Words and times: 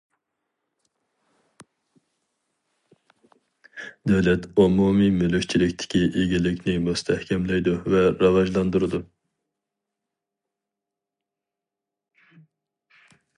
دۆلەت 4.13 4.47
ئومۇمىي 4.63 5.13
مۈلۈكچىلىكتىكى 5.19 6.01
ئىگىلىكنى 6.23 6.75
مۇستەھكەملەيدۇ 6.89 7.75
ۋە 7.97 8.03
راۋاجلاندۇرىدۇ. 8.25 9.05